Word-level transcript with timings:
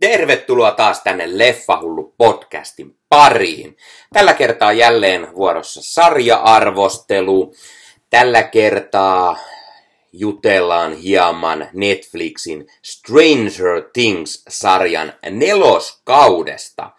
Tervetuloa 0.00 0.70
taas 0.70 1.02
tänne 1.02 1.38
Leffahullu 1.38 2.14
podcastin 2.18 2.96
pariin. 3.08 3.76
Tällä 4.12 4.34
kertaa 4.34 4.72
jälleen 4.72 5.34
vuorossa 5.34 5.80
sarja-arvostelu. 5.82 7.54
Tällä 8.10 8.42
kertaa 8.42 9.38
jutellaan 10.12 10.92
hieman 10.92 11.68
Netflixin 11.72 12.66
Stranger 12.82 13.82
Things-sarjan 13.92 15.12
neloskaudesta. 15.30 16.90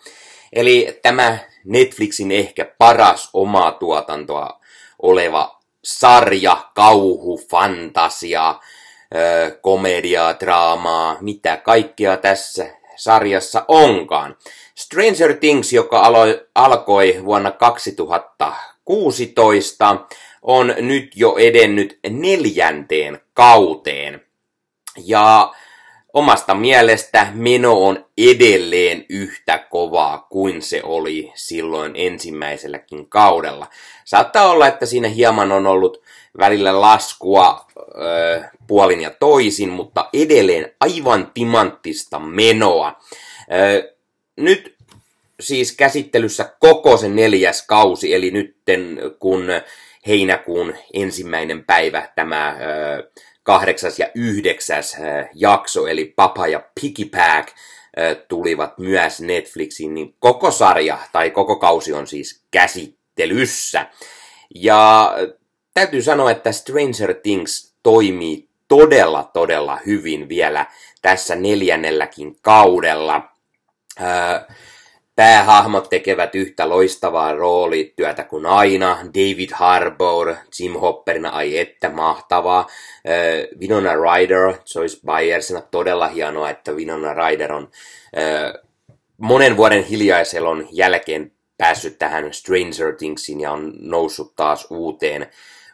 Eli 0.53 0.99
tämä 1.03 1.37
Netflixin 1.65 2.31
ehkä 2.31 2.65
paras 2.77 3.29
omaa 3.33 3.71
tuotantoa 3.71 4.59
oleva 5.01 5.59
sarja, 5.83 6.57
kauhu, 6.75 7.41
fantasia, 7.51 8.55
komediaa, 9.61 10.39
draamaa, 10.39 11.17
mitä 11.21 11.57
kaikkea 11.57 12.17
tässä 12.17 12.76
sarjassa 12.97 13.65
onkaan. 13.67 14.37
Stranger 14.75 15.33
Things, 15.33 15.73
joka 15.73 16.01
alo- 16.01 16.47
alkoi 16.55 17.21
vuonna 17.25 17.51
2016, 17.51 19.97
on 20.41 20.73
nyt 20.77 21.11
jo 21.15 21.35
edennyt 21.37 21.99
neljänteen 22.09 23.21
kauteen. 23.33 24.21
Ja 25.05 25.53
omasta 26.13 26.55
mielestä 26.55 27.27
meno 27.33 27.85
on 27.85 28.05
edelleen 28.17 29.05
yhtä 29.09 29.57
kovaa 29.57 30.27
kuin 30.29 30.61
se 30.61 30.81
oli 30.83 31.31
silloin 31.35 31.91
ensimmäiselläkin 31.95 33.09
kaudella. 33.09 33.67
Saattaa 34.05 34.49
olla, 34.49 34.67
että 34.67 34.85
siinä 34.85 35.07
hieman 35.07 35.51
on 35.51 35.67
ollut 35.67 36.01
välillä 36.37 36.81
laskua 36.81 37.65
ö, 37.79 38.43
puolin 38.67 39.01
ja 39.01 39.09
toisin, 39.09 39.69
mutta 39.69 40.09
edelleen 40.13 40.71
aivan 40.79 41.31
timanttista 41.33 42.19
menoa. 42.19 42.99
Nyt 44.37 44.75
siis 45.39 45.75
käsittelyssä 45.75 46.53
koko 46.59 46.97
se 46.97 47.09
neljäs 47.09 47.65
kausi, 47.67 48.13
eli 48.13 48.31
nytten 48.31 48.99
kun 49.19 49.47
heinäkuun 50.07 50.73
ensimmäinen 50.93 51.65
päivä 51.65 52.09
tämä 52.15 52.57
kahdeksas 53.43 53.99
ja 53.99 54.07
yhdeksäs 54.15 54.97
jakso, 55.33 55.87
eli 55.87 56.05
Papa 56.15 56.47
ja 56.47 56.63
Piggypack, 56.81 57.47
tulivat 58.27 58.77
myös 58.77 59.21
Netflixiin, 59.21 59.93
niin 59.93 60.15
koko 60.19 60.51
sarja 60.51 60.97
tai 61.11 61.31
koko 61.31 61.55
kausi 61.55 61.93
on 61.93 62.07
siis 62.07 62.41
käsittelyssä. 62.51 63.85
Ja 64.55 65.13
täytyy 65.77 66.01
sanoa, 66.01 66.31
että 66.31 66.51
Stranger 66.51 67.13
Things 67.13 67.73
toimii 67.83 68.47
todella, 68.67 69.29
todella 69.33 69.79
hyvin 69.85 70.29
vielä 70.29 70.65
tässä 71.01 71.35
neljännelläkin 71.35 72.35
kaudella. 72.41 73.29
Päähahmot 75.15 75.89
tekevät 75.89 76.35
yhtä 76.35 76.69
loistavaa 76.69 77.33
roolityötä 77.33 78.23
kuin 78.23 78.45
aina. 78.45 78.97
David 79.05 79.49
Harbour, 79.53 80.35
Jim 80.59 80.73
Hopperina, 80.73 81.29
ai 81.29 81.57
että 81.57 81.89
mahtavaa. 81.89 82.67
Winona 83.59 83.93
Ryder, 83.95 84.53
Joyce 84.75 84.97
Byersina, 85.05 85.61
todella 85.61 86.07
hienoa, 86.07 86.49
että 86.49 86.71
Winona 86.71 87.13
Ryder 87.13 87.53
on 87.53 87.69
monen 89.17 89.57
vuoden 89.57 89.83
hiljaiselon 89.83 90.67
jälkeen 90.71 91.31
päässyt 91.57 91.99
tähän 91.99 92.33
Stranger 92.33 92.95
Thingsiin 92.97 93.41
ja 93.41 93.51
on 93.51 93.73
noussut 93.79 94.35
taas 94.35 94.67
uuteen 94.69 95.27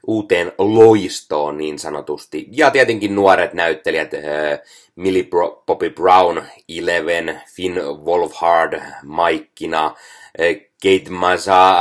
uuteen 0.07 0.51
loistoon 0.57 1.57
niin 1.57 1.79
sanotusti. 1.79 2.47
Ja 2.51 2.71
tietenkin 2.71 3.15
nuoret 3.15 3.53
näyttelijät, 3.53 4.13
äh, 4.13 4.21
Millie 4.95 5.23
Bro- 5.23 5.63
Bobby 5.65 5.89
Brown, 5.89 6.41
Eleven, 6.69 7.41
Finn 7.55 7.77
Wolfhard, 8.05 8.81
Maikkina, 9.03 9.85
äh, 9.85 10.55
Kate 10.83 11.09
Maza, 11.09 11.75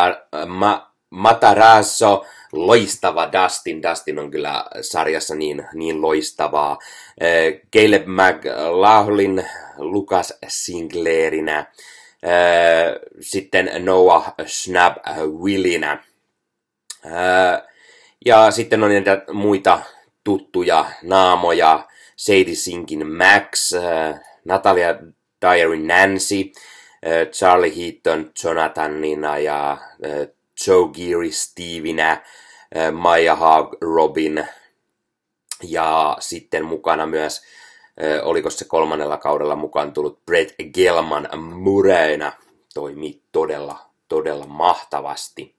Ma, 0.47 0.93
Matarasso, 1.11 2.25
loistava 2.53 3.29
Dustin. 3.33 3.83
Dustin 3.83 4.19
on 4.19 4.31
kyllä 4.31 4.65
sarjassa 4.81 5.35
niin, 5.35 5.67
niin 5.75 6.03
loistavaa. 6.03 6.79
Äh, 7.23 7.61
Caleb 7.77 8.07
McLaughlin, 8.07 9.47
Lucas 9.77 10.35
Sinclairinä, 10.49 11.59
äh, 11.59 11.67
sitten 13.21 13.71
Noah 13.79 14.35
Snap 14.47 14.97
Willinä. 15.43 16.05
Äh, 17.07 17.72
ja 18.27 18.51
sitten 18.51 18.83
on 18.83 18.91
niitä 18.91 19.25
muita 19.33 19.81
tuttuja 20.25 20.85
naamoja, 21.03 21.89
Sadie 22.17 22.55
Sinkin 22.55 23.07
Max, 23.07 23.73
äh, 23.73 24.21
Natalia 24.45 24.95
Diary 25.43 25.79
Nancy, 25.79 26.37
äh, 26.37 27.29
Charlie 27.31 27.77
Heaton 27.77 28.31
Jonathanina 28.45 29.39
ja 29.39 29.73
äh, 29.73 30.29
Joe 30.67 30.89
Geary 30.89 31.31
Stevenä, 31.33 32.23
Maya 32.93 33.37
Haag 33.37 33.75
Robin. 33.81 34.47
Ja 35.63 36.17
sitten 36.21 36.65
mukana 36.65 37.07
myös, 37.07 37.43
oliko 38.23 38.51
se 38.51 38.65
kolmannella 38.65 39.17
kaudella 39.17 39.57
mukaan 39.57 39.93
tullut 39.93 40.27
Brett 40.27 40.55
Gelman 40.75 41.29
Murrayna, 41.55 42.33
toimii 42.75 43.23
todella, 43.33 43.79
todella 44.09 44.47
mahtavasti, 44.47 45.57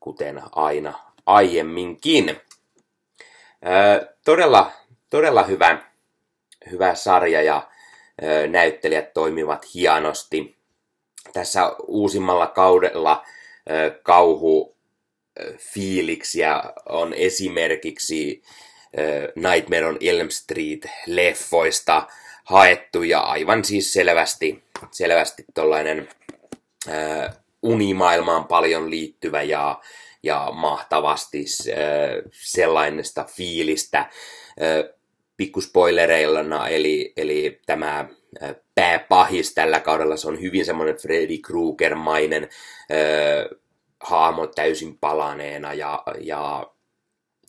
kuten 0.00 0.42
aina 0.52 1.07
aiemminkin. 1.28 2.40
Ö, 3.66 4.08
todella, 4.24 4.72
todella 5.10 5.42
hyvä, 5.42 5.82
hyvä 6.70 6.94
sarja 6.94 7.42
ja 7.42 7.68
ö, 8.22 8.46
näyttelijät 8.46 9.12
toimivat 9.12 9.74
hienosti. 9.74 10.56
Tässä 11.32 11.76
uusimmalla 11.86 12.46
kaudella 12.46 13.24
ö, 13.70 14.00
kauhu 14.02 14.76
fiiliksiä 15.58 16.62
on 16.88 17.14
esimerkiksi 17.14 18.42
Nightmare 19.34 19.86
on 19.86 19.96
Elm 20.00 20.28
Street-leffoista 20.28 22.02
haettu 22.44 23.02
ja 23.02 23.20
aivan 23.20 23.64
siis 23.64 23.92
selvästi, 23.92 24.64
selvästi 24.90 25.44
tollainen 25.54 26.08
unimaailmaan 27.62 28.44
paljon 28.44 28.90
liittyvä 28.90 29.42
ja 29.42 29.80
ja 30.22 30.48
mahtavasti 30.52 31.44
sellaista 32.30 33.24
fiilistä 33.24 34.10
pikkuspoilereillana, 35.36 36.68
eli, 36.68 37.12
eli 37.16 37.60
tämä 37.66 38.08
pääpahis 38.74 39.54
tällä 39.54 39.80
kaudella, 39.80 40.16
se 40.16 40.28
on 40.28 40.40
hyvin 40.40 40.64
semmoinen 40.64 40.96
Freddy 40.96 41.38
Krueger-mainen 41.38 42.42
äh, 42.42 43.58
haamo 44.00 44.46
täysin 44.46 44.98
palaneena 44.98 45.74
ja, 45.74 46.02
ja 46.20 46.72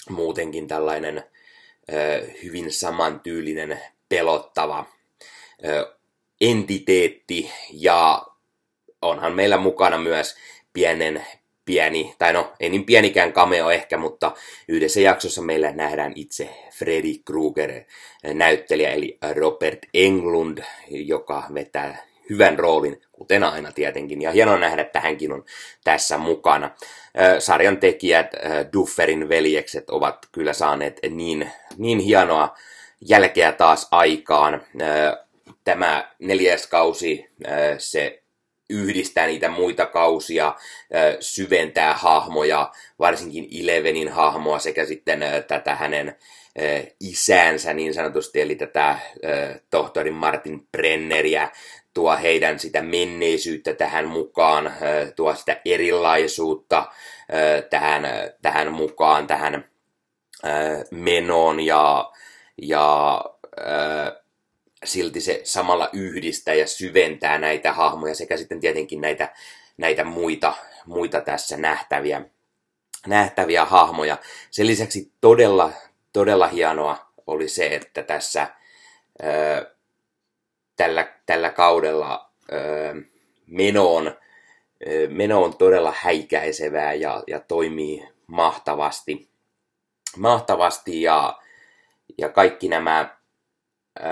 muutenkin 0.09 0.68
tällainen 0.68 1.18
äh, 1.18 2.44
hyvin 2.44 2.74
samantyylinen 2.74 3.80
pelottava 4.09 4.80
äh, 4.80 5.97
entiteetti. 6.41 7.51
Ja 7.74 8.25
onhan 9.01 9.34
meillä 9.34 9.57
mukana 9.57 9.97
myös 9.97 10.36
pienen 10.74 11.25
pieni, 11.69 12.16
tai 12.18 12.34
no 12.34 12.53
ei 12.59 12.69
niin 12.69 12.85
pienikään 12.85 13.34
cameo 13.34 13.69
ehkä, 13.69 13.97
mutta 13.97 14.31
yhdessä 14.68 15.00
jaksossa 15.00 15.41
meillä 15.41 15.72
nähdään 15.72 16.12
itse 16.16 16.50
Freddy 16.74 17.13
Krueger 17.25 17.84
näyttelijä, 18.34 18.91
eli 18.91 19.18
Robert 19.35 19.80
Englund, 19.94 20.57
joka 20.90 21.44
vetää 21.53 21.97
hyvän 22.30 22.59
roolin, 22.59 23.02
kuten 23.12 23.44
aina 23.44 23.72
tietenkin. 23.72 24.22
Ja 24.22 24.31
hienoa 24.31 24.57
nähdä, 24.57 24.81
että 24.81 25.00
hänkin 25.00 25.31
on 25.31 25.46
tässä 25.84 26.18
mukana. 26.18 26.72
Sarjan 27.40 27.78
tekijät, 27.78 28.31
Dufferin 28.74 29.30
veljekset, 29.30 29.90
ovat 29.90 30.18
kyllä 30.31 30.53
saaneet 30.53 31.00
niin, 31.09 31.51
niin 31.78 32.00
hienoa 32.00 32.57
jälkeä 33.01 33.51
taas 33.51 33.88
aikaan. 33.91 34.62
Tämä 35.63 36.12
neljäs 36.19 36.68
kausi, 36.68 37.30
se 37.77 38.19
yhdistää 38.69 39.27
niitä 39.27 39.50
muita 39.50 39.86
kausia, 39.86 40.56
syventää 41.19 41.94
hahmoja, 41.94 42.71
varsinkin 43.00 43.48
Elevenin 43.62 44.10
hahmoa 44.10 44.60
sekä 44.60 44.86
sitten 44.86 45.19
tätä 45.48 45.75
hänen 45.75 46.16
isänsä 47.00 47.74
niin 47.74 47.94
sanotusti, 47.94 48.42
eli 48.42 48.56
tätä 48.56 49.00
tohtori 49.69 50.12
Martin 50.12 50.68
Brenneriä, 50.71 51.50
tuo 51.94 52.18
heidän 52.18 52.60
sitä 52.60 52.81
menneisyyttä 52.81 53.74
tähän 53.74 54.07
mukaan, 54.07 54.74
tuo 55.16 55.36
sitä 55.36 55.62
erilaisuutta 55.66 56.86
tähän, 57.69 58.04
tähän 58.42 58.74
mukaan, 58.74 59.27
tähän 59.27 59.66
menoon 60.92 61.60
ja, 61.60 62.12
ja 62.62 63.21
silti 64.86 65.22
se 65.22 65.42
samalla 65.44 65.90
yhdistää 65.94 66.54
ja 66.54 66.68
syventää 66.68 67.38
näitä 67.38 67.74
hahmoja 67.74 68.16
sekä 68.16 68.38
sitten 68.38 68.60
tietenkin 68.60 69.02
näitä, 69.02 69.34
näitä 69.78 70.04
muita, 70.04 70.54
muita 70.86 71.22
tässä 71.22 71.58
nähtäviä, 71.58 72.22
nähtäviä 73.08 73.66
hahmoja. 73.66 74.18
Sen 74.52 74.68
lisäksi 74.68 75.12
todella, 75.22 75.72
todella 76.14 76.48
hienoa 76.48 77.12
oli 77.28 77.48
se, 77.48 77.68
että 77.68 78.04
tässä 78.04 78.48
ö, 79.24 79.76
tällä, 80.76 81.14
tällä 81.26 81.50
kaudella 81.50 82.30
meno 83.48 83.96
on, 83.96 84.18
meno 85.10 85.44
on 85.44 85.58
todella 85.58 85.94
häikäisevää 85.98 86.94
ja, 86.94 87.24
ja 87.28 87.40
toimii 87.40 88.08
mahtavasti, 88.28 89.30
mahtavasti 90.18 91.02
ja, 91.02 91.40
ja 92.18 92.30
kaikki 92.30 92.68
nämä 92.68 93.18
ö, 94.00 94.04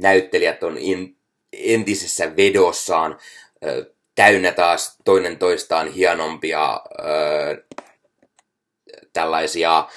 näyttelijät 0.00 0.62
on 0.62 0.78
in, 0.78 1.16
entisessä 1.52 2.36
vedossaan 2.36 3.18
ö, 3.64 3.94
täynnä 4.14 4.52
taas 4.52 4.96
toinen 5.04 5.38
toistaan 5.38 5.92
hienompia 5.92 6.80
ö, 6.98 7.64
tällaisia 9.12 9.88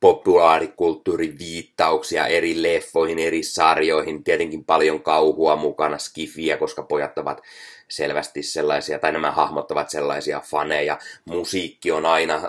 populaarikulttuuriviittauksia 0.00 2.26
eri 2.26 2.62
leffoihin, 2.62 3.18
eri 3.18 3.42
sarjoihin, 3.42 4.24
tietenkin 4.24 4.64
paljon 4.64 5.02
kauhua 5.02 5.56
mukana, 5.56 5.98
skifiä, 5.98 6.56
koska 6.56 6.82
pojat 6.82 7.18
ovat 7.18 7.42
selvästi 7.88 8.42
sellaisia, 8.42 8.98
tai 8.98 9.12
nämä 9.12 9.30
hahmot 9.30 9.70
ovat 9.70 9.90
sellaisia 9.90 10.40
faneja. 10.40 10.98
Musiikki 11.24 11.92
on 11.92 12.06
aina 12.06 12.34
ö, 12.34 12.40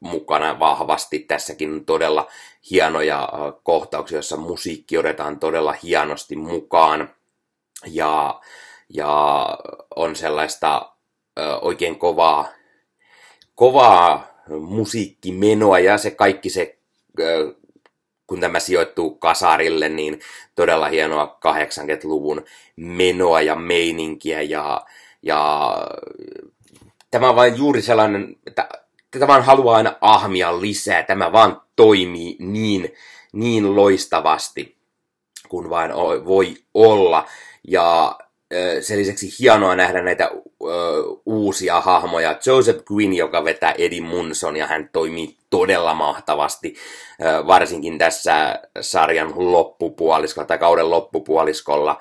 mukana 0.00 0.58
vahvasti. 0.58 1.18
Tässäkin 1.18 1.84
todella 1.84 2.30
hienoja 2.70 3.28
ö, 3.32 3.52
kohtauksia, 3.62 4.16
joissa 4.16 4.36
musiikki 4.36 4.98
otetaan 4.98 5.40
todella 5.40 5.74
hienosti 5.82 6.36
mukaan. 6.36 7.10
Ja, 7.86 8.40
ja 8.88 9.46
on 9.96 10.16
sellaista 10.16 10.92
ö, 11.38 11.56
oikein 11.56 11.98
kovaa, 11.98 12.48
kovaa 13.54 14.31
musiikkimenoa 14.48 15.78
ja 15.78 15.98
se 15.98 16.10
kaikki 16.10 16.50
se, 16.50 16.78
kun 18.26 18.40
tämä 18.40 18.60
sijoittuu 18.60 19.14
kasarille, 19.14 19.88
niin 19.88 20.20
todella 20.54 20.88
hienoa 20.88 21.38
80-luvun 21.46 22.44
menoa 22.76 23.40
ja 23.40 23.54
meininkiä 23.56 24.42
ja, 24.42 24.86
ja 25.22 25.74
tämä 27.10 27.28
on 27.28 27.36
vain 27.36 27.56
juuri 27.56 27.82
sellainen, 27.82 28.36
että 28.46 28.68
tätä 29.10 29.26
vaan 29.26 29.44
haluaa 29.44 29.76
aina 29.76 29.96
ahmia 30.00 30.60
lisää, 30.60 31.02
tämä 31.02 31.32
vaan 31.32 31.62
toimii 31.76 32.36
niin, 32.38 32.94
niin 33.32 33.76
loistavasti 33.76 34.76
kuin 35.48 35.70
vain 35.70 35.90
voi 36.24 36.54
olla. 36.74 37.28
Ja 37.68 38.18
sen 38.80 38.98
lisäksi 38.98 39.28
hienoa 39.40 39.76
nähdä 39.76 40.02
näitä 40.02 40.30
uusia 41.26 41.80
hahmoja. 41.80 42.38
Joseph 42.46 42.84
Quinn, 42.92 43.12
joka 43.12 43.44
vetää 43.44 43.74
Eddie 43.78 44.00
Munson, 44.00 44.56
ja 44.56 44.66
hän 44.66 44.90
toimii 44.92 45.36
todella 45.50 45.94
mahtavasti, 45.94 46.74
varsinkin 47.46 47.98
tässä 47.98 48.62
sarjan 48.80 49.32
loppupuoliskolla 49.36 50.46
tai 50.46 50.58
kauden 50.58 50.90
loppupuoliskolla. 50.90 51.98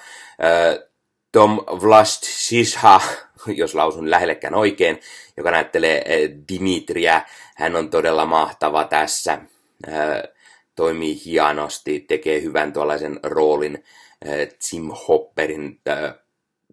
Tom 1.31 1.57
Vlastisha, 1.81 3.01
jos 3.47 3.75
lausun 3.75 4.11
lähellekään 4.11 4.55
oikein, 4.55 4.99
joka 5.37 5.51
näyttelee 5.51 6.03
Dimitriä, 6.49 7.21
hän 7.55 7.75
on 7.75 7.89
todella 7.89 8.25
mahtava 8.25 8.83
tässä, 8.83 9.37
toimii 10.75 11.25
hienosti, 11.25 11.99
tekee 11.99 12.41
hyvän 12.41 12.73
tuollaisen 12.73 13.19
roolin 13.23 13.83
Tim 14.69 14.91
Hopperin 15.07 15.81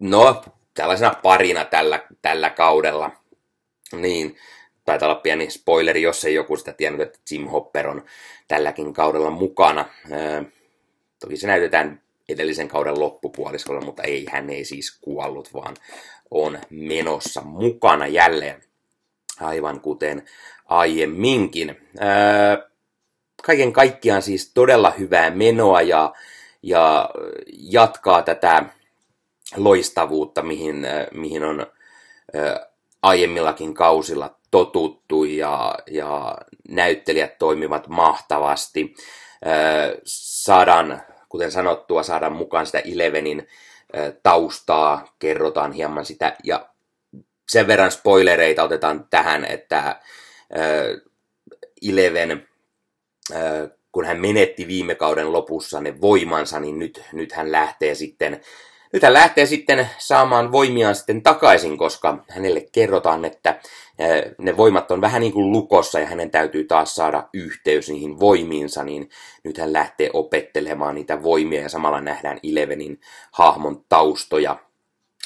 no, 0.01 0.41
tällaisena 0.79 1.15
parina 1.23 1.65
tällä, 1.65 2.03
tällä 2.21 2.49
kaudella. 2.49 3.11
Niin, 3.93 4.35
taitaa 4.85 5.09
olla 5.09 5.21
pieni 5.21 5.49
spoileri, 5.49 6.01
jos 6.01 6.25
ei 6.25 6.33
joku 6.33 6.57
sitä 6.57 6.73
tiennyt, 6.73 7.01
että 7.01 7.19
Jim 7.31 7.47
Hopper 7.47 7.87
on 7.87 8.05
tälläkin 8.47 8.93
kaudella 8.93 9.29
mukana. 9.29 9.85
Öö, 10.11 10.43
toki 11.19 11.37
se 11.37 11.47
näytetään 11.47 12.01
edellisen 12.29 12.67
kauden 12.67 12.99
loppupuoliskolla, 12.99 13.81
mutta 13.81 14.03
ei, 14.03 14.25
hän 14.31 14.49
ei 14.49 14.65
siis 14.65 14.97
kuollut, 15.01 15.53
vaan 15.53 15.75
on 16.31 16.59
menossa 16.69 17.41
mukana 17.41 18.07
jälleen, 18.07 18.63
aivan 19.39 19.81
kuten 19.81 20.25
aiemminkin. 20.65 21.69
Öö, 22.01 22.69
kaiken 23.43 23.73
kaikkiaan 23.73 24.21
siis 24.21 24.51
todella 24.53 24.91
hyvää 24.91 25.31
menoa 25.31 25.81
ja, 25.81 26.13
ja 26.63 27.09
jatkaa 27.49 28.21
tätä 28.21 28.65
loistavuutta, 29.57 30.41
mihin, 30.41 30.85
äh, 30.85 31.07
mihin 31.13 31.43
on 31.43 31.59
äh, 31.59 32.59
aiemmillakin 33.01 33.73
kausilla 33.73 34.35
totuttu 34.51 35.23
ja, 35.23 35.75
ja 35.91 36.37
näyttelijät 36.69 37.37
toimivat 37.37 37.87
mahtavasti. 37.87 38.95
Äh, 39.47 39.97
saadaan, 40.05 41.01
kuten 41.29 41.51
sanottua, 41.51 42.03
saadaan 42.03 42.33
mukaan 42.33 42.65
sitä 42.65 42.79
Elevenin 42.79 43.47
taustaa, 44.23 45.15
kerrotaan 45.19 45.71
hieman 45.71 46.05
sitä 46.05 46.35
ja 46.43 46.69
sen 47.49 47.67
verran 47.67 47.91
spoilereita 47.91 48.63
otetaan 48.63 49.07
tähän, 49.09 49.45
että 49.45 50.01
Eleven, 51.89 52.47
kun 53.91 54.05
hän 54.05 54.19
menetti 54.19 54.67
viime 54.67 54.95
kauden 54.95 55.33
lopussa 55.33 55.81
ne 55.81 56.01
voimansa, 56.01 56.59
niin 56.59 56.79
nyt, 56.79 57.03
nyt 57.13 57.31
hän 57.31 57.51
lähtee 57.51 57.95
sitten 57.95 58.41
nyt 58.93 59.03
hän 59.03 59.13
lähtee 59.13 59.45
sitten 59.45 59.89
saamaan 59.97 60.51
voimiaan 60.51 60.95
sitten 60.95 61.23
takaisin, 61.23 61.77
koska 61.77 62.23
hänelle 62.29 62.65
kerrotaan, 62.71 63.25
että 63.25 63.59
ne 64.37 64.57
voimat 64.57 64.91
on 64.91 65.01
vähän 65.01 65.21
niin 65.21 65.33
kuin 65.33 65.51
lukossa 65.51 65.99
ja 65.99 66.05
hänen 66.05 66.31
täytyy 66.31 66.63
taas 66.63 66.95
saada 66.95 67.29
yhteys 67.33 67.89
niihin 67.89 68.19
voimiinsa, 68.19 68.83
niin 68.83 69.09
nyt 69.43 69.57
hän 69.57 69.73
lähtee 69.73 70.09
opettelemaan 70.13 70.95
niitä 70.95 71.23
voimia 71.23 71.61
ja 71.61 71.69
samalla 71.69 72.01
nähdään 72.01 72.39
Ilevenin 72.43 72.99
hahmon 73.31 73.85
taustoja. 73.89 74.59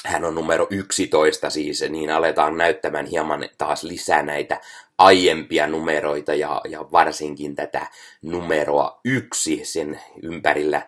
Hän 0.04 0.24
on 0.24 0.34
numero 0.34 0.66
11 0.70 1.50
siis, 1.50 1.84
niin 1.88 2.10
aletaan 2.10 2.56
näyttämään 2.56 3.06
hieman 3.06 3.48
taas 3.58 3.82
lisää 3.82 4.22
näitä 4.22 4.60
aiempia 4.98 5.66
numeroita 5.66 6.34
ja, 6.34 6.60
ja 6.68 6.84
varsinkin 6.92 7.56
tätä 7.56 7.86
numeroa 8.22 9.00
yksi 9.04 9.60
sen 9.64 10.00
ympärillä 10.22 10.82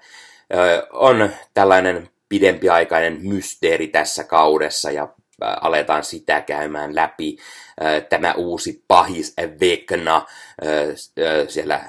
on 0.92 1.30
tällainen 1.54 2.08
pidempiaikainen 2.28 3.18
mysteeri 3.22 3.88
tässä 3.88 4.24
kaudessa 4.24 4.90
ja 4.90 5.08
aletaan 5.40 6.04
sitä 6.04 6.40
käymään 6.40 6.94
läpi. 6.94 7.36
Tämä 8.08 8.34
uusi 8.36 8.84
pahis 8.88 9.34
Vekna 9.60 10.26
siellä 11.48 11.80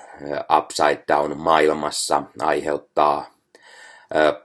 Upside 0.58 1.04
Down 1.08 1.38
maailmassa 1.38 2.24
aiheuttaa 2.42 3.30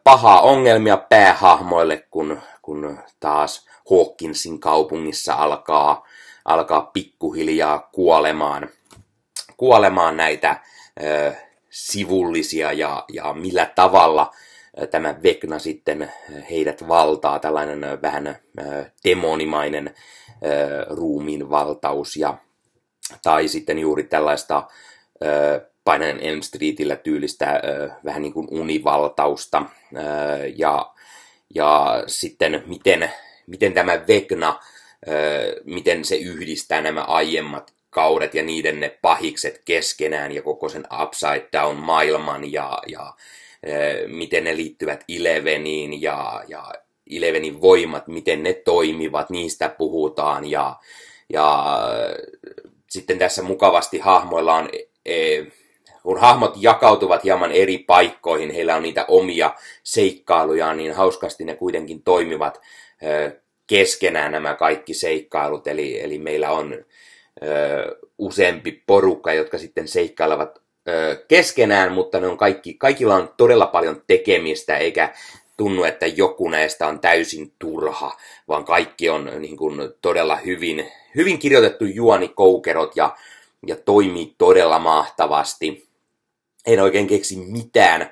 pahaa 0.04 0.40
ongelmia 0.40 0.96
päähahmoille, 0.96 2.04
kun, 2.10 2.40
kun 2.62 2.98
taas 3.20 3.66
Hawkinsin 3.90 4.60
kaupungissa 4.60 5.34
alkaa, 5.34 6.06
alkaa 6.44 6.80
pikkuhiljaa 6.80 7.88
kuolemaan, 7.92 8.68
kuolemaan 9.56 10.16
näitä 10.16 10.60
sivullisia 11.70 12.72
ja, 12.72 13.04
ja 13.12 13.32
millä 13.32 13.66
tavalla 13.66 14.30
tämä 14.90 15.22
Vekna 15.22 15.58
sitten 15.58 16.12
heidät 16.50 16.88
valtaa, 16.88 17.38
tällainen 17.38 18.02
vähän 18.02 18.36
demonimainen 19.04 19.94
ruumiin 20.88 21.50
valtaus, 21.50 22.16
ja, 22.16 22.38
tai 23.22 23.48
sitten 23.48 23.78
juuri 23.78 24.04
tällaista 24.04 24.68
Painajan 25.84 26.20
Elm 26.20 26.42
Streetillä 26.42 26.96
tyylistä 26.96 27.62
vähän 28.04 28.22
niin 28.22 28.32
kuin 28.32 28.48
univaltausta, 28.50 29.62
ja, 30.56 30.92
ja 31.54 32.02
sitten 32.06 32.62
miten, 32.66 33.10
miten 33.46 33.72
tämä 33.72 34.00
Vekna, 34.08 34.60
miten 35.64 36.04
se 36.04 36.16
yhdistää 36.16 36.80
nämä 36.80 37.02
aiemmat 37.02 37.72
kaudet 37.90 38.34
ja 38.34 38.42
niiden 38.42 38.80
ne 38.80 38.98
pahikset 39.02 39.62
keskenään 39.64 40.32
ja 40.32 40.42
koko 40.42 40.68
sen 40.68 40.84
upside 41.02 41.48
down 41.52 41.76
maailman 41.76 42.52
ja, 42.52 42.78
ja 42.86 43.14
miten 44.06 44.44
ne 44.44 44.56
liittyvät 44.56 45.04
Ileveniin 45.08 46.02
ja, 46.02 46.44
ja 46.48 46.72
Ilevenin 47.06 47.60
voimat, 47.60 48.06
miten 48.06 48.42
ne 48.42 48.52
toimivat, 48.52 49.30
niistä 49.30 49.68
puhutaan. 49.68 50.50
Ja, 50.50 50.76
ja 51.28 51.78
sitten 52.90 53.18
tässä 53.18 53.42
mukavasti 53.42 53.98
hahmoilla 53.98 54.54
on, 54.54 54.68
e, 55.06 55.42
kun 56.02 56.20
hahmot 56.20 56.54
jakautuvat 56.56 57.24
hieman 57.24 57.52
eri 57.52 57.78
paikkoihin, 57.78 58.50
heillä 58.50 58.76
on 58.76 58.82
niitä 58.82 59.04
omia 59.08 59.54
seikkailuja, 59.82 60.74
niin 60.74 60.94
hauskasti 60.94 61.44
ne 61.44 61.54
kuitenkin 61.54 62.02
toimivat 62.02 62.60
keskenään 63.66 64.32
nämä 64.32 64.54
kaikki 64.54 64.94
seikkailut, 64.94 65.66
eli, 65.66 66.00
eli 66.00 66.18
meillä 66.18 66.50
on 66.50 66.84
useampi 68.18 68.82
porukka, 68.86 69.32
jotka 69.32 69.58
sitten 69.58 69.88
seikkailevat 69.88 70.61
keskenään, 71.28 71.92
mutta 71.92 72.20
ne 72.20 72.26
on 72.26 72.36
kaikki, 72.36 72.74
kaikilla 72.74 73.14
on 73.14 73.34
todella 73.36 73.66
paljon 73.66 74.02
tekemistä, 74.06 74.76
eikä 74.76 75.14
tunnu, 75.56 75.84
että 75.84 76.06
joku 76.06 76.48
näistä 76.48 76.86
on 76.86 77.00
täysin 77.00 77.52
turha, 77.58 78.16
vaan 78.48 78.64
kaikki 78.64 79.10
on 79.10 79.30
niin 79.38 79.56
kuin, 79.56 79.80
todella 80.02 80.36
hyvin, 80.36 80.92
hyvin 81.16 81.38
kirjoitettu 81.38 81.84
juonikoukerot 81.84 82.96
ja, 82.96 83.16
ja 83.66 83.76
toimii 83.76 84.34
todella 84.38 84.78
mahtavasti. 84.78 85.88
En 86.66 86.80
oikein 86.80 87.06
keksi 87.06 87.36
mitään, 87.36 88.10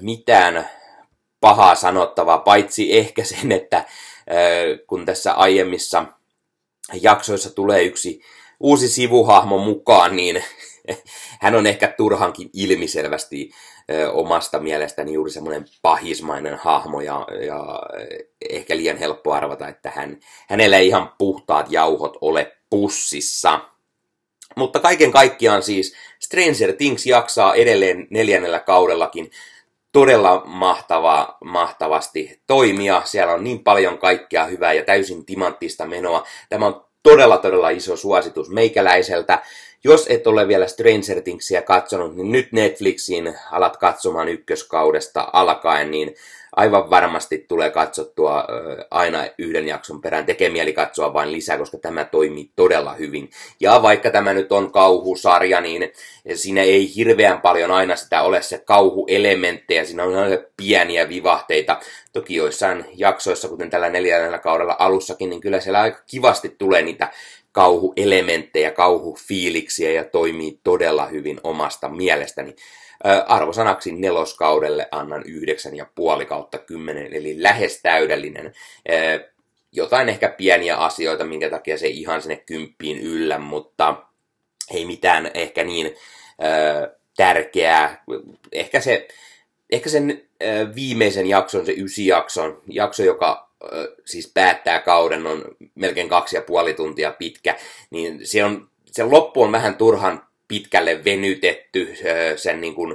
mitään 0.00 0.70
pahaa 1.40 1.74
sanottavaa, 1.74 2.38
paitsi 2.38 2.96
ehkä 2.98 3.24
sen, 3.24 3.52
että 3.52 3.84
kun 4.86 5.04
tässä 5.06 5.32
aiemmissa 5.32 6.06
jaksoissa 7.00 7.54
tulee 7.54 7.82
yksi 7.82 8.20
uusi 8.60 8.88
sivuhahmo 8.88 9.58
mukaan, 9.58 10.16
niin 10.16 10.44
hän 11.42 11.54
on 11.54 11.66
ehkä 11.66 11.88
turhankin 11.88 12.50
ilmiselvästi 12.52 13.50
omasta 14.12 14.60
mielestäni 14.60 15.12
juuri 15.12 15.30
semmoinen 15.30 15.64
pahismainen 15.82 16.56
hahmo 16.56 17.00
ja, 17.00 17.26
ja 17.46 17.82
ehkä 18.50 18.76
liian 18.76 18.96
helppo 18.96 19.32
arvata, 19.32 19.68
että 19.68 19.90
hän, 19.90 20.18
hänellä 20.48 20.76
ei 20.78 20.86
ihan 20.86 21.12
puhtaat 21.18 21.66
jauhot 21.70 22.18
ole 22.20 22.52
pussissa. 22.70 23.60
Mutta 24.56 24.80
kaiken 24.80 25.12
kaikkiaan 25.12 25.62
siis 25.62 25.94
Stranger 26.20 26.72
Things 26.72 27.06
jaksaa 27.06 27.54
edelleen 27.54 28.06
neljännellä 28.10 28.60
kaudellakin 28.60 29.30
todella 29.92 30.42
mahtava, 30.44 31.36
mahtavasti 31.44 32.40
toimia. 32.46 33.02
Siellä 33.04 33.34
on 33.34 33.44
niin 33.44 33.64
paljon 33.64 33.98
kaikkea 33.98 34.44
hyvää 34.44 34.72
ja 34.72 34.84
täysin 34.84 35.26
timanttista 35.26 35.86
menoa. 35.86 36.26
Tämä 36.48 36.66
on 36.66 36.84
todella, 37.02 37.38
todella 37.38 37.70
iso 37.70 37.96
suositus 37.96 38.50
meikäläiseltä. 38.50 39.42
Jos 39.84 40.06
et 40.08 40.26
ole 40.26 40.48
vielä 40.48 40.66
Stranger 40.66 41.22
Thingsia 41.22 41.62
katsonut, 41.62 42.16
niin 42.16 42.32
nyt 42.32 42.52
Netflixiin 42.52 43.34
alat 43.52 43.76
katsomaan 43.76 44.28
ykköskaudesta 44.28 45.28
alkaen, 45.32 45.90
niin 45.90 46.14
aivan 46.56 46.90
varmasti 46.90 47.44
tulee 47.48 47.70
katsottua 47.70 48.44
aina 48.90 49.24
yhden 49.38 49.68
jakson 49.68 50.00
perään. 50.00 50.26
Tekee 50.26 50.48
mieli 50.48 50.72
katsoa 50.72 51.12
vain 51.12 51.32
lisää, 51.32 51.58
koska 51.58 51.78
tämä 51.78 52.04
toimii 52.04 52.50
todella 52.56 52.94
hyvin. 52.94 53.30
Ja 53.60 53.82
vaikka 53.82 54.10
tämä 54.10 54.34
nyt 54.34 54.52
on 54.52 54.72
kauhusarja, 54.72 55.60
niin 55.60 55.92
siinä 56.34 56.62
ei 56.62 56.94
hirveän 56.96 57.40
paljon 57.40 57.70
aina 57.70 57.96
sitä 57.96 58.22
ole 58.22 58.42
se 58.42 58.58
kauhuelementtejä. 58.58 59.84
Siinä 59.84 60.04
on 60.04 60.16
aina 60.16 60.36
pieniä 60.56 61.08
vivahteita. 61.08 61.80
Toki 62.12 62.34
joissain 62.34 62.84
jaksoissa, 62.94 63.48
kuten 63.48 63.70
tällä 63.70 63.88
neljännellä 63.88 64.38
kaudella 64.38 64.76
alussakin, 64.78 65.30
niin 65.30 65.40
kyllä 65.40 65.60
siellä 65.60 65.80
aika 65.80 65.98
kivasti 66.06 66.48
tulee 66.58 66.82
niitä 66.82 67.08
kauhuelementtejä, 67.54 68.70
kauhufiiliksiä 68.70 69.90
ja 69.90 70.04
toimii 70.04 70.58
todella 70.64 71.06
hyvin 71.06 71.40
omasta 71.42 71.88
mielestäni. 71.88 72.56
Arvosanaksi 73.26 73.92
neloskaudelle 73.92 74.88
annan 74.90 75.24
9,5 76.20 76.26
kautta 76.26 76.58
10, 76.58 77.14
eli 77.14 77.42
lähes 77.42 77.80
täydellinen. 77.82 78.54
Jotain 79.72 80.08
ehkä 80.08 80.28
pieniä 80.28 80.76
asioita, 80.76 81.24
minkä 81.24 81.50
takia 81.50 81.78
se 81.78 81.86
ihan 81.86 82.22
sinne 82.22 82.36
kymppiin 82.36 82.98
yllä, 82.98 83.38
mutta 83.38 83.96
ei 84.70 84.84
mitään 84.84 85.30
ehkä 85.34 85.64
niin 85.64 85.94
tärkeää. 87.16 88.04
Ehkä 88.52 88.80
se, 88.80 89.08
ehkä 89.70 89.90
sen 89.90 90.22
viimeisen 90.74 91.26
jakson, 91.26 91.66
se 91.66 91.74
ysi 91.76 92.06
jakson, 92.06 92.62
jakso, 92.68 93.02
joka 93.02 93.50
siis 94.04 94.30
päättää 94.34 94.78
kauden, 94.78 95.26
on 95.26 95.44
melkein 95.74 96.08
kaksi 96.08 96.36
ja 96.36 96.42
puoli 96.42 96.74
tuntia 96.74 97.12
pitkä, 97.12 97.56
niin 97.90 98.26
se, 98.26 98.44
on, 98.44 98.68
se 98.86 99.04
loppu 99.04 99.42
on 99.42 99.52
vähän 99.52 99.76
turhan 99.76 100.26
pitkälle 100.48 101.04
venytetty 101.04 101.94
sen 102.36 102.60
niin 102.60 102.74
kuin 102.74 102.94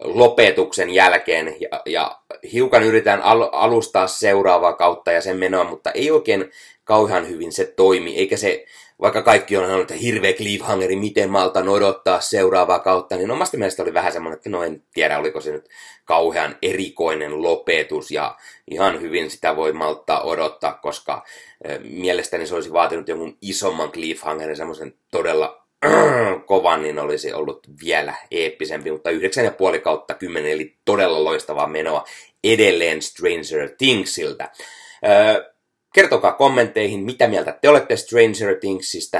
lopetuksen 0.00 0.90
jälkeen. 0.90 1.56
Ja, 1.60 1.82
ja 1.86 2.20
hiukan 2.52 2.82
yritetään 2.82 3.22
al- 3.22 3.48
alustaa 3.52 4.06
seuraavaa 4.06 4.72
kautta 4.72 5.12
ja 5.12 5.20
sen 5.20 5.36
menoa, 5.36 5.64
mutta 5.64 5.90
ei 5.90 6.10
oikein 6.10 6.50
kauhean 6.84 7.28
hyvin 7.28 7.52
se 7.52 7.64
toimi, 7.76 8.16
eikä 8.16 8.36
se, 8.36 8.64
vaikka 9.02 9.22
kaikki 9.22 9.56
on 9.56 9.80
että 9.80 9.94
hirveä 9.94 10.32
cliffhangeri, 10.32 10.96
miten 10.96 11.30
malta 11.30 11.60
odottaa 11.60 12.20
seuraavaa 12.20 12.78
kautta, 12.78 13.16
niin 13.16 13.30
omasta 13.30 13.56
mielestä 13.56 13.82
oli 13.82 13.94
vähän 13.94 14.12
semmoinen, 14.12 14.36
että 14.36 14.50
no 14.50 14.62
en 14.62 14.82
tiedä, 14.94 15.18
oliko 15.18 15.40
se 15.40 15.52
nyt 15.52 15.68
kauhean 16.04 16.56
erikoinen 16.62 17.42
lopetus, 17.42 18.10
ja 18.10 18.36
ihan 18.70 19.00
hyvin 19.00 19.30
sitä 19.30 19.56
voi 19.56 19.72
malttaa 19.72 20.22
odottaa, 20.22 20.72
koska 20.72 21.24
mielestäni 21.82 22.46
se 22.46 22.54
olisi 22.54 22.72
vaatinut 22.72 23.08
jonkun 23.08 23.36
isomman 23.42 23.92
cliffhangerin, 23.92 24.56
semmoisen 24.56 24.94
todella 25.10 25.64
kovan, 26.46 26.82
niin 26.82 26.98
olisi 26.98 27.32
ollut 27.32 27.66
vielä 27.84 28.14
eeppisempi, 28.30 28.90
mutta 28.90 29.10
9,5 29.10 29.80
kautta 29.80 30.14
10, 30.14 30.52
eli 30.52 30.76
todella 30.84 31.24
loistavaa 31.24 31.66
menoa 31.66 32.04
edelleen 32.44 33.02
Stranger 33.02 33.70
Thingsiltä. 33.78 34.50
Kertokaa 35.98 36.32
kommentteihin, 36.32 37.00
mitä 37.00 37.26
mieltä 37.26 37.52
te 37.52 37.68
olette 37.68 37.96
Stranger 37.96 38.56
Thingsista 38.60 39.18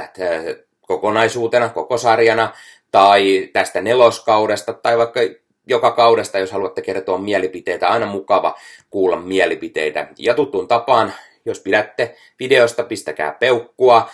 kokonaisuutena, 0.81 1.69
koko 1.69 1.97
sarjana, 1.97 2.53
tai 2.91 3.49
tästä 3.53 3.81
neloskaudesta, 3.81 4.73
tai 4.73 4.97
vaikka 4.97 5.19
joka 5.67 5.91
kaudesta, 5.91 6.39
jos 6.39 6.51
haluatte 6.51 6.81
kertoa 6.81 7.17
mielipiteitä. 7.17 7.87
Aina 7.87 8.05
mukava 8.05 8.55
kuulla 8.89 9.15
mielipiteitä. 9.17 10.07
Ja 10.17 10.33
tuttuun 10.33 10.67
tapaan 10.67 11.13
jos 11.45 11.59
pidätte 11.59 12.15
videosta, 12.39 12.83
pistäkää 12.83 13.31
peukkua, 13.39 14.09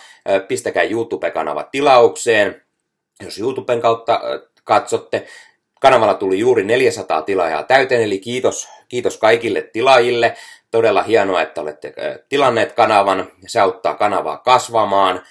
pistäkää 0.48 0.82
YouTube-kanava 0.82 1.62
tilaukseen. 1.62 2.62
Jos 3.24 3.38
YouTuben 3.38 3.80
kautta 3.80 4.20
katsotte, 4.64 5.26
kanavalla 5.80 6.14
tuli 6.14 6.38
juuri 6.38 6.64
400 6.64 7.22
tilaajaa 7.22 7.62
täyteen, 7.62 8.02
eli 8.02 8.18
kiitos, 8.18 8.68
kiitos 8.88 9.18
kaikille 9.18 9.62
tilaajille. 9.62 10.36
Todella 10.70 11.02
hienoa, 11.02 11.42
että 11.42 11.60
olette 11.60 11.94
tilanneet 12.28 12.72
kanavan. 12.72 13.30
Se 13.46 13.60
auttaa 13.60 13.94
kanavaa 13.94 14.36
kasvamaan, 14.36 15.22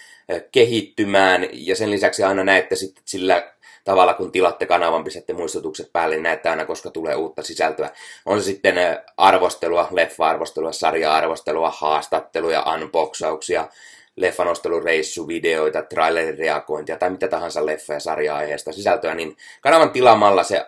kehittymään 0.51 1.47
ja 1.51 1.75
sen 1.75 1.91
lisäksi 1.91 2.23
aina 2.23 2.43
näette 2.43 2.75
sitten 2.75 3.03
sillä 3.05 3.51
tavalla, 3.83 4.13
kun 4.13 4.31
tilatte 4.31 4.65
kanavan, 4.65 5.03
pistätte 5.03 5.33
muistutukset 5.33 5.89
päälle, 5.93 6.15
niin 6.15 6.23
näette 6.23 6.49
aina, 6.49 6.65
koska 6.65 6.89
tulee 6.91 7.15
uutta 7.15 7.43
sisältöä. 7.43 7.89
On 8.25 8.39
se 8.39 8.45
sitten 8.45 8.75
arvostelua, 9.17 9.87
leffa-arvostelua, 9.91 10.71
sarja-arvostelua, 10.71 11.73
haastatteluja, 11.77 12.63
unboxauksia, 12.73 13.67
leffanostelureissuvideoita, 14.15 15.81
trailerin 15.81 16.37
reagointia 16.37 16.97
tai 16.97 17.09
mitä 17.09 17.27
tahansa 17.27 17.65
leffa- 17.65 17.93
ja 17.93 17.99
sarja-aiheesta 17.99 18.71
sisältöä, 18.71 19.15
niin 19.15 19.37
kanavan 19.61 19.91
tilaamalla 19.91 20.43
se 20.43 20.57
äh, 20.57 20.63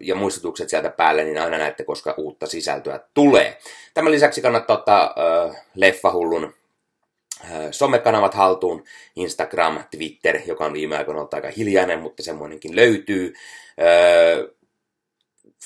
ja 0.00 0.14
muistutukset 0.14 0.68
sieltä 0.68 0.90
päälle, 0.90 1.24
niin 1.24 1.38
aina 1.38 1.58
näette, 1.58 1.84
koska 1.84 2.14
uutta 2.16 2.46
sisältöä 2.46 3.00
tulee. 3.14 3.58
Tämän 3.94 4.12
lisäksi 4.12 4.42
kannattaa 4.42 4.76
ottaa 4.76 5.14
äh, 5.48 5.56
leffahullun 5.74 6.54
somekanavat 7.70 8.34
haltuun, 8.34 8.84
Instagram, 9.16 9.84
Twitter, 9.90 10.40
joka 10.46 10.64
on 10.64 10.72
viime 10.72 10.96
aikoina 10.96 11.20
ollut 11.20 11.34
aika 11.34 11.48
hiljainen, 11.56 11.98
mutta 12.00 12.22
semmoinenkin 12.22 12.76
löytyy. 12.76 13.34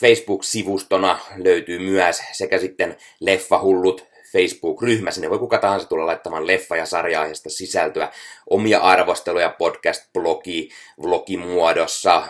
Facebook-sivustona 0.00 1.18
löytyy 1.37 1.78
myös 1.78 2.23
sekä 2.33 2.59
sitten 2.59 2.97
Leffahullut 3.21 4.06
Facebook-ryhmä. 4.34 5.10
Sinne 5.10 5.30
voi 5.30 5.38
kuka 5.38 5.58
tahansa 5.58 5.88
tulla 5.88 6.06
laittamaan 6.06 6.46
leffa- 6.46 6.76
ja 6.76 6.86
sarja 6.86 7.26
sisältöä, 7.46 8.08
omia 8.50 8.80
arvosteluja, 8.80 9.54
podcast-blogi, 9.58 10.68
vlogimuodossa, 11.02 12.22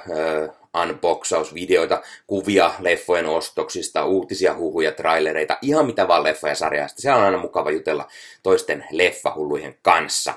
unboxausvideoita, 0.83 2.03
kuvia 2.27 2.71
leffojen 2.79 3.27
ostoksista, 3.27 4.05
uutisia, 4.05 4.55
huhuja, 4.57 4.93
trailereita, 4.93 5.59
ihan 5.63 5.87
mitä 5.87 6.09
vaan 6.09 6.23
leffa- 6.25 6.49
ja 6.49 6.55
sarjasta. 6.55 7.03
Se 7.03 7.13
on 7.13 7.23
aina 7.23 7.39
mukava 7.39 7.71
jutella 7.71 8.09
toisten 8.43 8.85
leffahullujen 8.91 9.75
kanssa. 9.83 10.35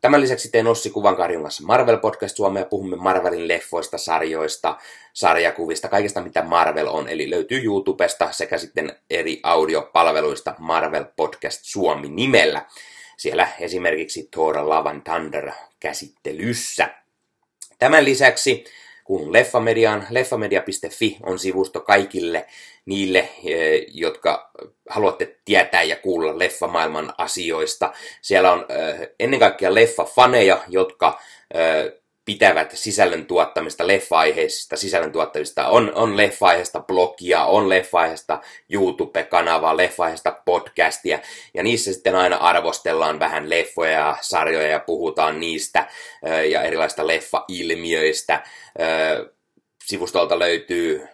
Tämän 0.00 0.20
lisäksi 0.20 0.50
teen 0.50 0.66
Ossi 0.66 0.90
Kuvankarjun 0.90 1.42
kanssa 1.42 1.66
Marvel 1.66 1.98
Podcast 1.98 2.36
Suomea. 2.36 2.64
Puhumme 2.64 2.96
Marvelin 2.96 3.48
leffoista, 3.48 3.98
sarjoista, 3.98 4.78
sarjakuvista, 5.12 5.88
kaikesta 5.88 6.20
mitä 6.20 6.42
Marvel 6.42 6.86
on. 6.86 7.08
Eli 7.08 7.30
löytyy 7.30 7.64
YouTubesta 7.64 8.32
sekä 8.32 8.58
sitten 8.58 8.96
eri 9.10 9.40
audiopalveluista 9.42 10.54
Marvel 10.58 11.04
Podcast 11.16 11.60
Suomi 11.62 12.08
nimellä. 12.08 12.66
Siellä 13.16 13.48
esimerkiksi 13.60 14.28
Thor 14.30 14.68
Love 14.68 14.90
and 14.90 15.02
Thunder 15.02 15.52
käsittelyssä. 15.80 16.88
Tämän 17.78 18.04
lisäksi 18.04 18.64
kuulun 19.08 19.32
Leffamediaan. 19.32 20.06
Leffamedia.fi 20.10 21.16
on 21.22 21.38
sivusto 21.38 21.80
kaikille 21.80 22.46
niille, 22.86 23.18
eh, 23.18 23.86
jotka 23.88 24.50
haluatte 24.88 25.36
tietää 25.44 25.82
ja 25.82 25.96
kuulla 25.96 26.38
leffamaailman 26.38 27.14
asioista. 27.18 27.92
Siellä 28.22 28.52
on 28.52 28.66
eh, 28.68 29.08
ennen 29.20 29.40
kaikkea 29.40 29.74
leffafaneja, 29.74 30.60
jotka 30.68 31.20
eh, 31.54 31.92
pitävät 32.28 32.70
sisällön 32.74 33.26
tuottamista, 33.26 33.86
leffa-aiheisista 33.86 34.76
sisällön 34.76 35.12
tuottamista. 35.12 35.68
On, 35.68 35.92
on 35.94 36.16
leffa-aiheista 36.16 36.80
blogia, 36.80 37.44
on 37.44 37.68
leffa-aiheista 37.68 38.40
YouTube-kanavaa, 38.72 39.76
leffa-aiheista 39.76 40.42
podcastia, 40.44 41.18
ja 41.54 41.62
niissä 41.62 41.92
sitten 41.92 42.14
aina 42.14 42.36
arvostellaan 42.36 43.18
vähän 43.18 43.50
leffoja 43.50 43.90
ja 43.90 44.16
sarjoja 44.20 44.68
ja 44.68 44.80
puhutaan 44.80 45.40
niistä 45.40 45.86
ja 46.50 46.62
erilaista 46.62 47.06
leffa-ilmiöistä. 47.06 48.42
Sivustolta 49.84 50.38
löytyy 50.38 51.08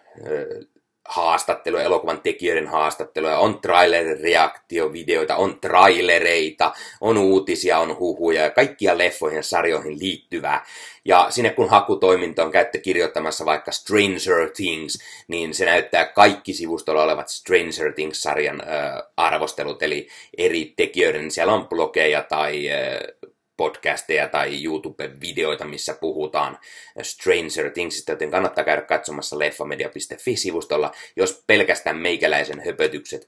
haastatteluja, 1.05 1.83
elokuvan 1.83 2.21
tekijöiden 2.21 2.67
haastatteluja, 2.67 3.39
on 3.39 3.59
trailer-reaktiovideoita, 3.61 5.35
on 5.35 5.59
trailereita, 5.59 6.73
on 7.01 7.17
uutisia, 7.17 7.79
on 7.79 7.99
huhuja 7.99 8.41
ja 8.41 8.49
kaikkia 8.49 8.97
leffoihin 8.97 9.37
ja 9.37 9.43
sarjoihin 9.43 9.99
liittyvää. 9.99 10.65
Ja 11.05 11.27
sinne 11.29 11.49
kun 11.49 11.69
hakutoiminto 11.69 12.43
on 12.43 12.51
käyttö 12.51 12.79
kirjoittamassa 12.79 13.45
vaikka 13.45 13.71
Stranger 13.71 14.49
Things, 14.55 14.99
niin 15.27 15.53
se 15.53 15.65
näyttää 15.65 16.05
kaikki 16.05 16.53
sivustolla 16.53 17.03
olevat 17.03 17.29
Stranger 17.29 17.93
Things-sarjan 17.93 18.61
äh, 18.61 19.01
arvostelut, 19.17 19.83
eli 19.83 20.07
eri 20.37 20.73
tekijöiden, 20.77 21.31
siellä 21.31 21.53
on 21.53 21.67
blogeja 21.67 22.23
tai 22.23 22.71
äh, 22.71 23.31
podcasteja 23.57 24.27
tai 24.27 24.63
YouTube-videoita, 24.63 25.65
missä 25.65 25.93
puhutaan 25.93 26.57
Stranger 27.01 27.71
Thingsista, 27.71 28.11
joten 28.11 28.31
kannattaa 28.31 28.63
käydä 28.63 28.81
katsomassa 28.81 29.39
leffamedia.fi-sivustolla, 29.39 30.91
jos 31.15 31.43
pelkästään 31.47 31.97
meikäläisen 31.97 32.61
höpötykset 32.65 33.27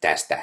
tästä 0.00 0.38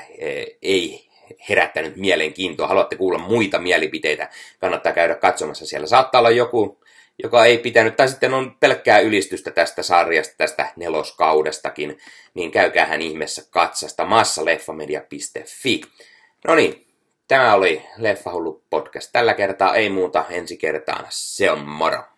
ei 0.62 1.10
herättänyt 1.50 1.96
mielenkiintoa, 1.96 2.68
haluatte 2.68 2.96
kuulla 2.96 3.20
muita 3.20 3.60
mielipiteitä, 3.60 4.30
kannattaa 4.60 4.94
käydä 4.94 5.16
katsomassa 5.16 5.66
siellä. 5.66 5.88
Saattaa 5.88 6.20
olla 6.20 6.30
joku, 6.30 6.82
joka 7.24 7.46
ei 7.46 7.58
pitänyt, 7.58 7.96
tai 7.96 8.08
sitten 8.08 8.34
on 8.34 8.58
pelkkää 8.60 9.00
ylistystä 9.00 9.52
tästä 9.52 9.84
sarjasta, 9.84 10.36
tästä 10.38 10.74
neloskaudestakin, 10.76 11.98
niin 12.34 12.52
käykää 12.52 12.86
hän 12.86 13.02
ihmeessä 13.02 13.44
katsasta 13.50 14.06
massaleffamedia.fi. 14.06 15.82
No 16.48 16.56
niin, 16.56 16.88
Tämä 17.32 17.54
oli 17.54 17.84
Leffahullu 17.98 18.64
podcast. 18.70 19.10
Tällä 19.14 19.34
kertaa 19.34 19.76
ei 19.76 19.90
muuta 19.90 20.26
ensi 20.30 20.58
kertaan. 20.58 21.06
Se 21.10 21.52
on 21.52 21.60
moro. 21.68 22.11